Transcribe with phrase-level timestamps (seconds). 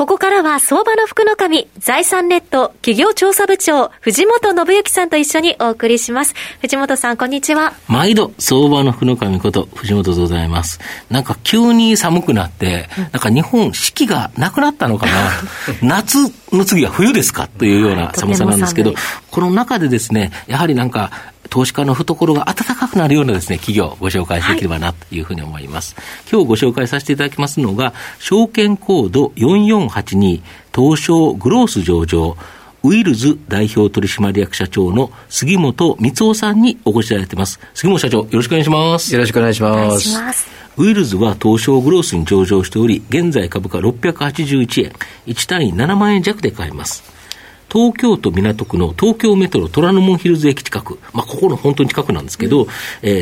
[0.00, 6.32] ここからは相場の福の神、財産ネット企業調査部長、藤本信之さんと一緒にお送りします。
[6.62, 7.74] 藤本さん、こんにちは。
[7.86, 10.80] 毎度、相場の福の神こと、藤本でございます。
[11.10, 15.12] なんか急に寒くなって、なんか日本、四季がなくなったのかな。
[15.86, 16.16] 夏
[16.50, 17.46] の次は冬ですか？
[17.58, 18.94] というような寒さなんですけど、
[19.30, 21.10] この中でですね、やはりなんか、
[21.50, 25.94] 投資家の懐が暖かくなるようなですね、企業をご紹介できればなというふうに思います。
[25.96, 30.40] はい、今日ご紹介させていただきますのが、証券コード4482
[30.74, 32.36] 東証グロース上場、
[32.82, 37.60] ウィルズ代表取締役社長の杉本光夫さんにお越しいただいています。
[37.74, 39.12] 杉本社長、よろしくお願いします。
[39.12, 40.48] よろしくお願いします。
[40.76, 44.92] ウィルズは東証グロースに上場しており、現在株価681円、
[45.26, 47.19] 1単位7万円弱で買えます。
[47.72, 52.66] 東京都港区の東京メトロ虎ノ門ヒルズ駅近く、まあ、ここの本当に近くなんですけど、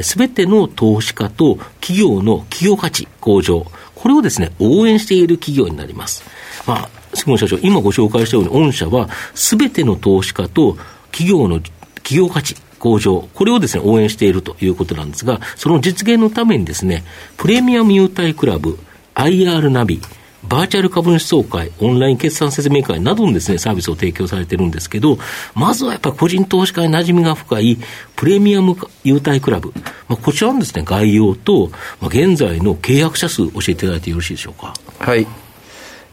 [0.03, 6.25] す、べ、ての投資家と企業の企業価値向上、これをですね、応援している企業になります。
[6.67, 10.77] まあ、杉本社長、今ご紹介したように、御社はすべての投資家と
[11.11, 11.61] 企業の
[11.97, 17.05] 企業価値、向上、これをですね、応援しているということなんですが、その実現のためにですね、
[17.37, 18.79] プレミアム優待クラブ、
[19.15, 20.01] IR ナビ、
[20.49, 25.19] バーチャル株主総会、オンライン決算説明会などのですね、サービスを提供されてるんですけど、
[25.55, 27.79] まずはやっぱり個人投資家に馴染みが深い
[28.17, 29.73] プレミアム優待クラブ。
[30.09, 34.75] まあ、こちらのですね、概要と、まあ、現在の契約者数教えていただいてよろしいでしょうか。
[34.99, 35.27] はい。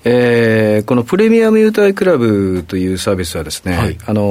[0.04, 4.22] えー、このプレミアム優待クラブというサービスはですね、はい、あの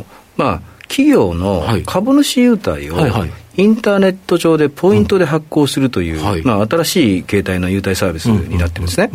[0.00, 0.04] ー、
[0.36, 2.96] まあ、企業の株主優待を、
[3.56, 6.24] インターネット上でポイントで発行するという、うん。
[6.24, 9.10] はい、まあ、新しい形態の優待サービスになってるんですね。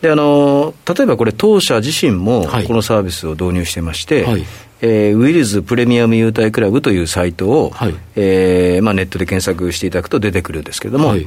[0.00, 4.44] であの例えばこれ、当社自身もこのサービスを導入してまして、はい、
[4.80, 7.02] えー、ウィルズプレミアム優待クラブとい。
[7.02, 11.26] うサイトを、はい、えー、まあ、ネットで検索していただくと出てくるんですけれども、はい、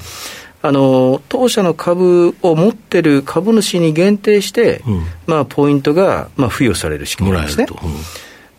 [0.62, 7.68] あの当社の株を持ってる株主に限定して、うん、まあ、ポイントが、まあ、付与される仕組みなんですね。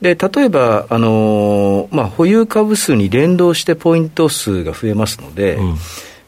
[0.04, 5.76] で例えば、あのまあ、保有株数に連動してポイント数が増えますので、うん。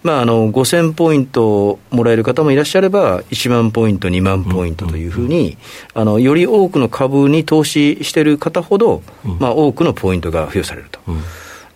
[0.03, 5.59] まあ、あの5000ポイントもらえる方もいらっしゃれば、1万ポイント、2万ポイントというふうに、
[5.93, 9.03] あのより多くの株に投資している方ほど、
[9.39, 11.01] まあ、多くのポイントが付与されると。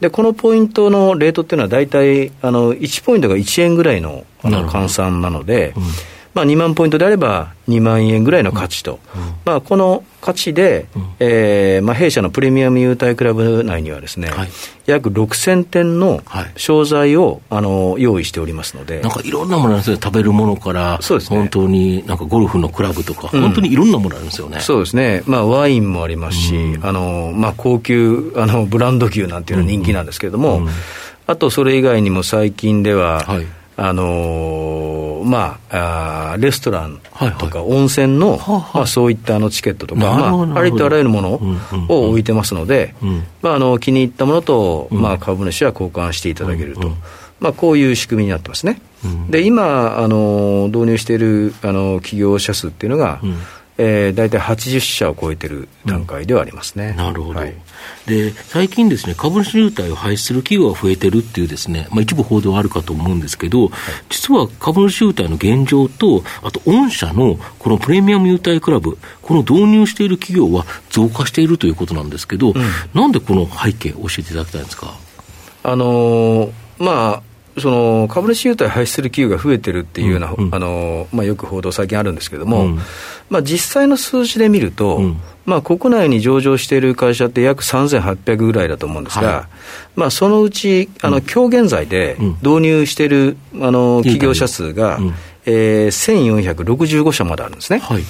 [0.00, 5.74] でこのポイントのレートっていうのは、大体あの1ポイントが1円ぐらいのあの換算なので、
[6.32, 14.48] まあ、2万ポイントであれば2万円ぐらいの価値と、うん、まあ、この価値で、うん、えー、まあ、弊社のプレミアム優待クラブ内にはですね、はい、
[14.86, 16.22] 約6000点の
[16.56, 19.00] 商材を、あの用意しておりますので。
[19.00, 24.60] なんかいろんなものあるんですよ食べるものからそうです、ね、本当になんかゴルフのクラブとか、うん、本当にいろんなものあるんですよね。
[24.60, 30.62] そうですね、まあ、ワインもありますし、あのまあ、高級あのブランド牛なんていうのは人気なんですけれども、
[31.26, 33.46] あとそれ以外にも最近では、はい。
[33.82, 37.00] あのー、まああ、レストラン
[37.38, 41.40] とか温泉の、はいはい、まあ、そういったあのチケットとか、まあ、ありとあらゆるもの
[41.88, 43.08] を置いてますので、うん。
[43.08, 46.92] うん、まあ、あの気に入ったものと、まあ、株主は交換していただけると。
[47.40, 48.80] まあ、こういう仕組みになってますね。
[49.30, 53.20] で今あの導入しているあの企業者数っていうのが、
[53.82, 57.54] えー、大体80社を超えてる段階ではありますね、うん、なるほど、はい、
[58.06, 63.70] で最近ですね、株主優待を廃止する企業が増えてるっていうですね、まあ、一部報道あるかと思うんですけど、はい、
[64.10, 72.54] 実は株主優待の現状と、あと御社のこのプレミアム優待クラブ、この導入している企業は増加しているということなんですけど、うん、
[72.92, 74.94] なんでこの背景、教えていただきたいんですか？
[75.62, 82.78] あのー、まあその株主優待廃止する企業が増えてるっていうような、うんうん、あのまあ、よく報道、最近あるんですけれども、うん、
[83.28, 89.46] まあ、実際の数字で見ると、うん、まあ、国内に上場している会社って約3800ぐらいだと思うんですが、はい、
[89.96, 95.14] まあ、そのうち、あの今日現在で導入している、あの企業者数が、うん、
[95.46, 97.80] えー、1465社まであるんですね。
[97.80, 98.04] はい、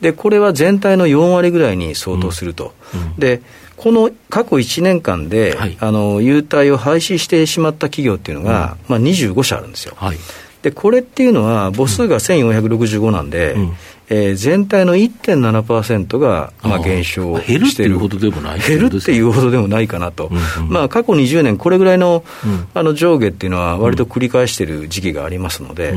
[0.00, 2.74] でこれは全体の4割ぐらいに相当すると。
[3.18, 3.42] で
[3.76, 9.94] この過去1年間で、はい、あの優待を廃止してしまった企業っていうのが、うん、まあ、25社あるんですよ。
[9.96, 10.16] はい、
[10.62, 13.76] でこれっていうのは母数が1465なんで、うん、
[14.08, 17.60] えー、全体の1.7%が、まあ、減少している。
[17.60, 20.28] 減るっていうほどでもない減るっていうほどでもないかなと。
[20.28, 20.64] うん。
[20.64, 22.24] うん、まあ、過去20年、これぐらいの,、
[22.72, 25.94] あの上下っていうのは、割と繰り返している時期がありますので、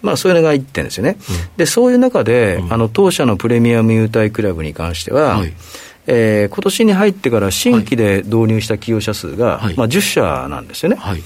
[0.00, 1.18] まあ、そういうのが1点ですよね。
[1.56, 5.52] で、そういう中で、あの当社のプレミアム優待クラブに関しては、はい
[6.06, 10.96] えー、今年に入ってから新規で導入した企業者数が、はい、まあ、10社なんですよね。
[10.96, 11.22] はい、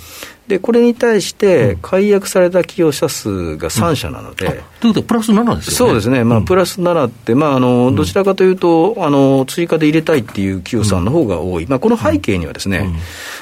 [0.49, 4.47] で、これに対して、解約された企業者数が3社なので。
[4.47, 5.77] うん、ということは、プラス7ですよね。
[5.77, 6.25] そうですね。
[6.25, 11.67] まあ、プラス7って、まあ、あの、どちらかというと、あの、追加で入れたいっていう企業さんの方が多い。
[11.67, 12.89] まあ、この背景にはですね、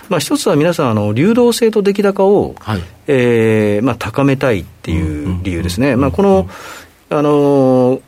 [0.09, 5.97] まあ、一つは皆さん、あの、流動性と出来高を、はい、えー、まあ、高めたいっていう理由ですね。
[5.97, 6.49] まあ、この、
[7.11, 8.01] あの、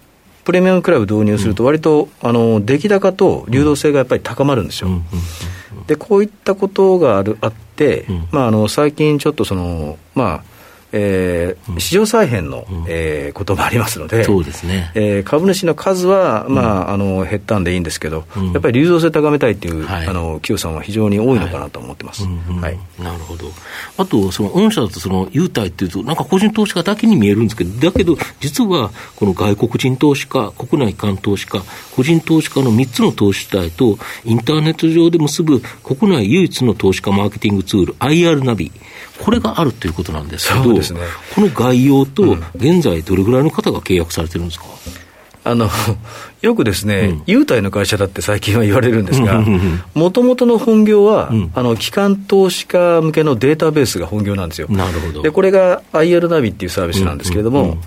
[0.46, 4.88] プレミアムクラブ導入すると、割と、あの、出来高と流動性がやっぱり高まるんですよ。
[5.88, 10.55] で、こういったことがあるあって、まあ、あの、最近ちょっとその、まあ、
[10.98, 14.90] えー、市場再編の、うん、えー、こともありますので、そうですね。
[14.94, 23.50] えー、株主の数は、まあ、あの減ったんでいいんですけど、うん、やっぱり流動性高めたいっていう、はい、あの企業さんは非常に多いのかなと思ってます、はい、なるほど、
[23.98, 31.62] あと、その御社だとその優待っていうと、なんか個人投資家だけに見えるんですけど、だけど、実はこの外国人投資家、国内間投資家、
[31.94, 38.72] 個人投資家の3つの投資体と、インターネット上で結ぶ国内唯一の投資家マーケティングツール、IR ナビ。
[39.20, 40.80] これがあるということなんですけど、ね、
[41.34, 44.66] この概要と、現在、どれぐらいの方が契約されてるんですか、
[45.44, 45.70] あの
[46.42, 49.44] よくですね、うん、優待の会社だって最近は言われるんですが、
[49.94, 54.66] もともとの本業は、うん、あの機関投資家向けのデータベースが本業なんですよ。
[54.68, 55.22] なるほど。
[55.22, 57.66] でこれが IR ナビっていうサービスなんですけれども、うん。
[57.66, 57.78] うんうん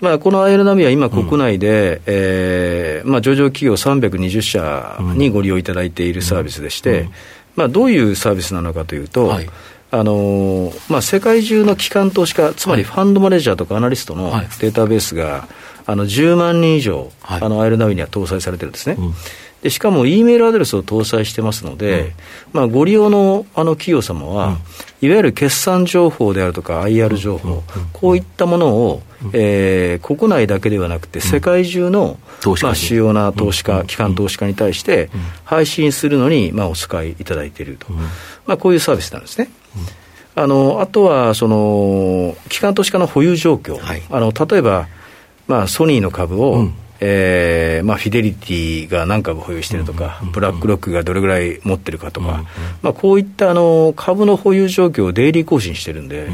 [0.00, 7.08] まあ、この IR ナビは今、国内で、うん、えー、まあ、上場企業320社にご利用いただいているサービスでして、
[7.56, 9.50] まあ、どういうサービスなのかというと、はい
[9.90, 14.30] あのまあ、世界中の機関投資家、つまりファンドマネージャーとかアナリストの
[14.60, 15.48] データベースが、
[15.86, 18.96] あの10万人以上、はい、あのビには搭載されてるんですね。
[18.98, 19.14] うん。
[19.62, 22.12] でしかも E メールアドレスを搭載してますので、うん、
[22.52, 27.62] まあ、ご利用のあの企業様は、うん、いわゆる決算情報であるとか IR 情報、うん、
[27.92, 29.02] こういったものを、
[29.32, 32.18] えー、国内だけではなくて、世界中の、
[32.62, 35.08] まあ、主要な投資家、機関投資家に対して
[35.44, 37.90] 配信するのに、まあ、お使いいただいていると、
[38.46, 39.48] まあ、こういうサービスなんですね。
[40.34, 44.88] あのあとはその、機関投資家の保有状況、はい、あの例えば、
[45.48, 52.44] まあ、ソニーの株を、うん、えー、まあ、フィデリティが何株保有してるとか、ブラックロックがどれぐらい持ってるかとか、
[52.82, 56.28] まあ、こういったあの株の保有状況をデイリー更新してるんで、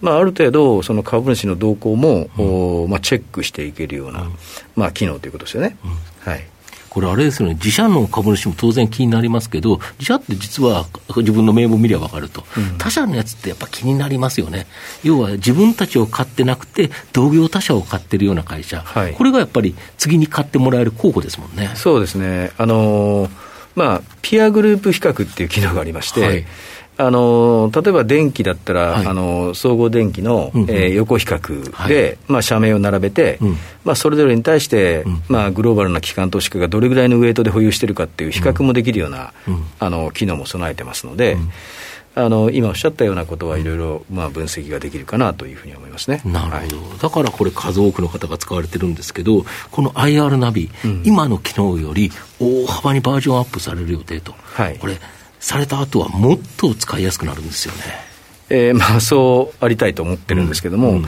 [0.00, 2.28] まあ、ある程度、その株主の動向も、
[2.88, 4.30] まあ、チェックしていけるような、
[4.76, 5.76] まあ、機能ということですよね。
[6.20, 6.44] はい
[6.90, 10.86] これ、あれですよね、自社の株主も当然気になりますけど、自社って実は
[11.16, 14.66] 自分の名簿見りゃ分かると、うん、他社のやつってやっぱ気になりますよね、
[15.02, 21.70] 要は自分たちを買ってなくて、同業他社を買ってるような会社、はい、これがやっぱり次に買ってもらえる候補ですもんね。
[21.74, 22.52] そうですね。
[22.58, 23.30] あのー
[23.78, 26.44] まあ、ピアグループ比較っていう機能がありまして、はい
[27.00, 41.36] あの例えば電気だったら、はい、あの総合電気の、うんうん、えー、横比較で、はい、まあ、社名を並べて、うん、まあ、それぞれに対して、うん、まあ、グローバルな機関投資家がどれぐらいのウエイトで保有しているかっていう比較もできるような、うん、あの機能も備えてますので、
[42.16, 46.20] あの今おっしゃったようなことはいろいろまあ分析ができるかなというふうに思いますね。
[46.24, 50.68] なるほど、はい、だからこれ、数多くの方が使われてるんですけど、この IR ナビ、
[51.04, 52.10] 今の機能より
[52.40, 54.34] 大幅にバージョンアップされる予定と。
[54.54, 54.98] はい、これ
[55.40, 57.80] された後はもっと使いやすくなるんですよね。
[58.50, 60.96] えー、まあそうありたいと思ってるんですけども、うん。
[60.96, 61.06] うん、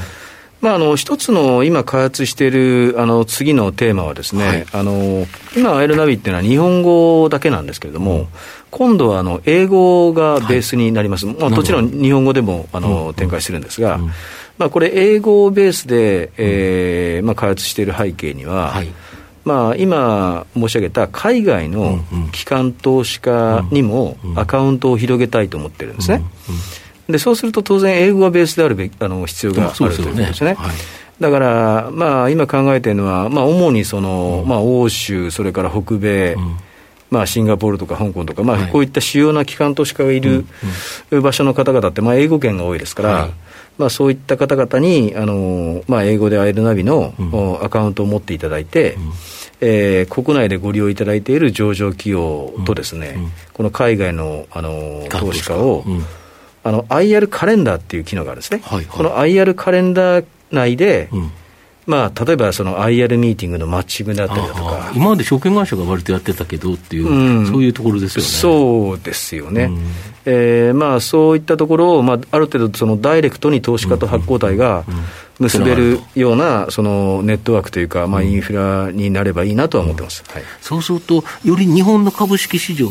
[0.61, 8.29] まあ、あの一つの今開発しているあの次のテーマはですね、はい、あの今、アイルナビっていうのは日本語だけなんですけれども、うん、
[8.71, 13.99] 今度はあの英語がベースになります、はい、まあ、もちろん日本語でもあの、展開してるんですが、
[14.59, 18.89] まあ、これ、英語ベースで、えーまあ、開発している背景には、はい
[19.45, 22.01] まあ、今申し上げた海外の
[22.33, 26.23] 機関投資家にもアカウントを広げたいと思ってるんですね。
[27.09, 30.57] でそうすると当然、英語がベースであるべあの必要があるということですね。
[31.21, 36.37] だから、まあ、今考えているのは、まあ、主にその、まあ、欧州、それから北米、
[37.11, 40.47] まあ、シンガポールとか香港とか、まあ、こういった主要な機関投資家がいる
[41.11, 43.29] 場所の方々って、まあ、英語圏が多いですから、
[43.81, 47.15] まあ、そういった方々に、あのまあ、英語でアイルナビの、
[47.63, 49.13] アカウントを持っていただいて、うん、
[49.63, 56.05] えー、国内でご利用いただいている上場企業とですね、うん、この海外の、あの投資家を、うん、
[56.63, 61.33] あの IR カレンダーっていう機能があるんですね、はいはい、この IR カレンダー内で、うん
[61.91, 64.93] まあ、例えばその IR ミーティングのマッチングだったりだとか。
[64.95, 68.29] 今まで証券会社が割とやってたけどっていう、うん、そういうところですよね。
[68.29, 69.79] そうですよね、うん、
[70.25, 74.85] えー、まあ、そういったところを、まあ、ある程度そのダイレクトに投資家と発行体が
[75.41, 82.91] 結べるようなそのネットワークというか、まあ、インフラになればいいなとは思ってます、はい、そうすると、より日本の株式市場を、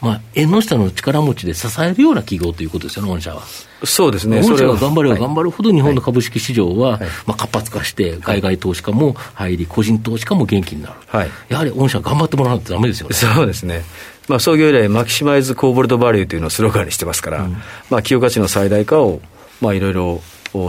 [0.00, 3.42] まあ、縁の下の力持ちで支えるような企業ということですよね、御社は。
[3.84, 4.42] そうですね。
[4.42, 10.94] 御社が頑張れば頑張るほど、日本の株式市場は、まあ、活発化して、海外投資家も入り、個人投資家も元気になる。
[11.08, 13.14] はい、やはり御社頑張ってもらわないとだめですよね。
[13.14, 13.84] そうですね。
[14.28, 17.62] まあ、創業以来、マキシマイズコーボルトバリューというのをスローガンにしてますから、うん、まあ、
[18.02, 19.20] 企業価値の最大化を、
[19.60, 20.22] まあ、いろいろ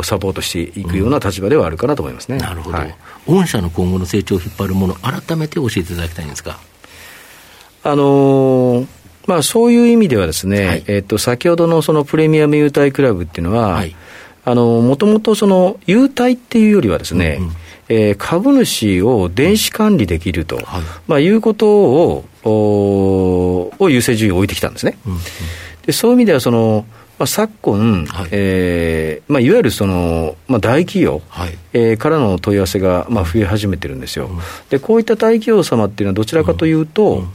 [0.04, 2.96] サポートしていくような立場ではあるかなと思いますね、うん、なるほど、はい、
[3.28, 6.60] 御社の今後の成長を引っ張るもの、改めて教えていただきたいんですか？
[7.84, 8.88] あのー
[9.28, 13.96] まあ、そういう意味ではですね、はい、えっ、と、先ほどのそのプレミアム優待クラブっていうのは、はい、
[14.44, 17.54] あの、もともとその優待っていうよりはですね、うんうん、
[17.90, 20.82] えー、株主を電子管理できると、はい。
[21.08, 24.98] まあ、いうことを、を優先順位を置いてきたんですね。
[25.06, 25.20] うんうん、
[25.86, 26.86] でそういう意味ではその、
[27.20, 28.30] まあ、昨今、はい。
[28.32, 31.58] えーまあ、いわゆるその、まあ、大企業、はい。
[31.74, 37.20] えー、からの問い合わせが、まあ、増え始めてるんですよ、うん、でこういった大企業様っていうのは、どちらかというと、うん。
[37.20, 37.30] うん、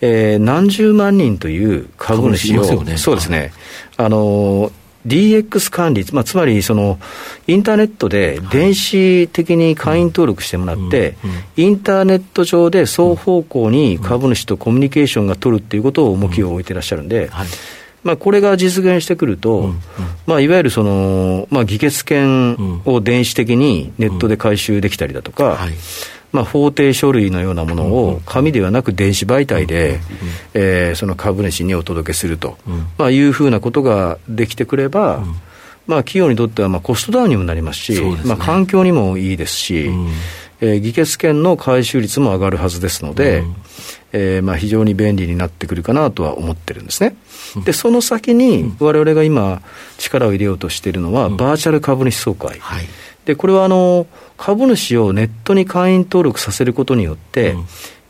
[0.00, 3.52] えー、何十万人という株主を、ね、そうですね、
[3.96, 4.70] あの
[5.06, 6.98] DX 管理、まあ、つまりその
[7.46, 11.16] インターネットで電子的に会員登録してもらって、
[11.56, 17.48] インターネット上で双方向に株主とコミュニケーションが取るっていうことを重きを置いてらっしゃるんで、はい
[18.04, 19.80] まあ、これが実現してくると、うんうん、
[20.26, 25.56] まあ、いわゆるその、まあ、議決権を電子的にネットで回収できたりだとか、うん。
[25.56, 25.72] はい、
[26.32, 30.00] まあ、法定書類のようなものを紙ではなく電子媒体で、
[30.52, 32.58] えー、その株主にお届けすると、
[32.98, 35.24] まあ、いうふうなことができてくれば、
[35.86, 40.10] まあ、企業にとってはまあコストダウンにもなりますし、すね、まあ、環境にもいいですし、うん、
[40.60, 43.56] えー、議決権の回収率も上がるはずですので、うん、
[44.12, 47.16] えー、まあ非常に便利になってくるかなとは思ってるんですね。
[47.64, 49.62] で、その先に、われわれが今、
[49.98, 52.58] 力を入れようとしているのは、バーチャル株主総会。
[52.58, 52.86] はい、
[53.24, 54.06] で、これはあの、
[54.36, 57.64] 株主をネットに会員登録させることによって、うん、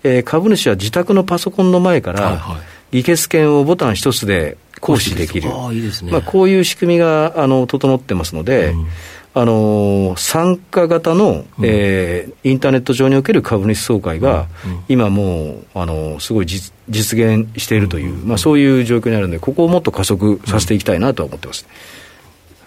[0.04, 2.42] えー、株主は自宅のパソコンの前から、
[2.90, 5.50] 議決権をボタン一つで行使できる。
[5.52, 8.86] あいいね、まあ、こういう仕組みが、あの、整ってますので、うん
[9.36, 21.66] あの参加型の、うん、えー、インターネット上における株主総会が、うん、今もう、あのすごい実実現しているという、うん、まあ、そういう状況にあるので、ここをもっと加速させていきたいなとは思ってます。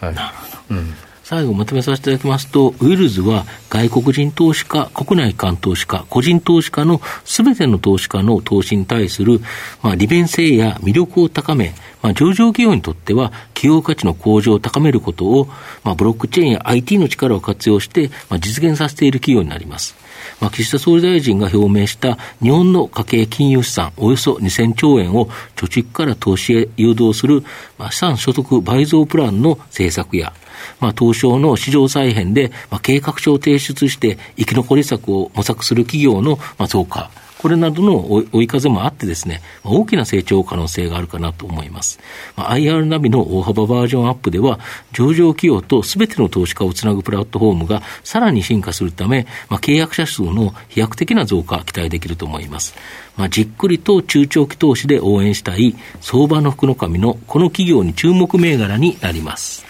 [0.02, 0.36] はい、なる
[0.68, 0.82] ほど、
[1.28, 9.42] 最後まとめさせていただきますと、ウィルズは外国人投資家、国内間投資家、個人投資家のすべての投資家の投資に対する、
[9.82, 15.50] まあ、利便性や魅力を高め、まあ、上場企業にとっては企業価値の向上を高めることを、
[15.84, 19.98] まあ、ブロックチェーンや IT の力を活用して、まあ、実現させている企業になります。
[20.39, 27.44] まあ、岸田総理大臣が表明した日本の家計金融資産およそ2000兆円を貯蓄から投資へ誘導する、
[27.77, 30.34] まあ、資産所得倍増プランの政策や、
[30.79, 37.10] まあ、東証の市場再編で、まあ、計画書を提出して生き残り策を模索する企業の、まあ、増加。
[37.38, 42.00] これなどの追い風もあってですね、大きな成長可能性があるかなと思います。
[42.36, 44.60] IR ナビの大幅バージョンアップでは、
[44.91, 52.75] 上場企業とすべての投資家をつなぐプラットフォームがさらに進化するため、まあ、契約者数の飛躍的な増加期待できると思います。
[53.15, 59.65] まあ、じっくりと中長期投資で応援したい相場の福の神のこの企業に注目銘柄になります。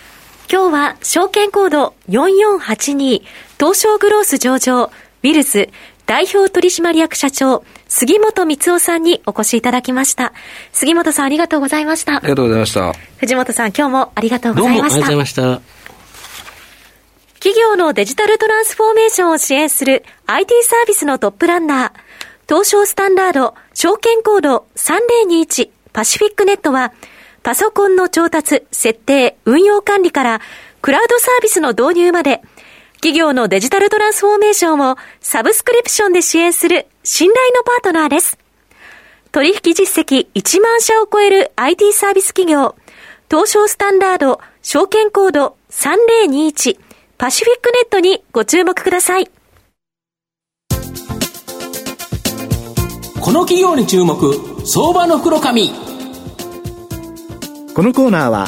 [0.50, 3.22] 今日は証券コード4482
[3.60, 5.70] 東証グロース上場ウィルズ
[6.08, 10.34] 代表取締役社長杉本光夫さんにお越しいただきました。
[10.72, 12.18] 杉本さんありがとうございました。
[12.18, 12.94] ありがとうございました。
[13.18, 14.82] 藤本さん今日もありがとうございました。
[14.82, 15.62] どうもありがとうございました。
[17.40, 21.92] 企業のデジタルトランスフォーメーションを支援する IT サービスのトップランナー、
[22.48, 26.94] 東証スタンダード証券コード3021パシフィックネットは
[27.48, 30.42] パソコンの調達、設定、運用管理から、
[30.82, 32.42] クラウドサービスの導入まで、
[32.98, 38.38] 企業のデジタルトランスフォーメーションをサブスクリプションで支援する信頼のパートナーです。
[39.32, 42.76] 取引実績1万社を超える IT サービス企業、
[43.30, 46.80] 東証スタンダード証券コード3021
[47.20, 49.30] パシフィックネットにご注目ください。
[53.22, 54.34] この企業に注目、
[54.66, 55.70] 相場の袋紙。
[57.76, 58.48] このコーナーは